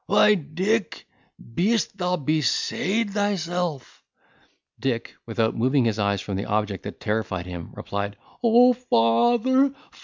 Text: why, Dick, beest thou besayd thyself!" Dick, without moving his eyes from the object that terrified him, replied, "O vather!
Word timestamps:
why, 0.07 0.33
Dick, 0.33 1.05
beest 1.53 1.95
thou 1.99 2.15
besayd 2.17 3.11
thyself!" 3.11 4.03
Dick, 4.79 5.15
without 5.27 5.55
moving 5.55 5.85
his 5.85 5.99
eyes 5.99 6.21
from 6.21 6.37
the 6.37 6.45
object 6.47 6.81
that 6.81 6.99
terrified 6.99 7.45
him, 7.45 7.69
replied, 7.75 8.17
"O 8.41 8.73
vather! 8.73 9.71